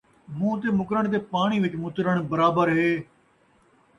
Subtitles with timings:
[0.37, 2.91] مون٘ہہ تے مُکرݨ تے پاݨی وِچ مُترݨ برابر ہے